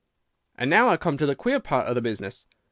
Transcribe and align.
"And 0.55 0.67
now 0.67 0.89
I 0.89 0.97
come 0.97 1.15
to 1.17 1.27
the 1.27 1.35
queer 1.35 1.59
part 1.59 1.85
of 1.85 1.93
the 1.93 2.01
business. 2.01 2.47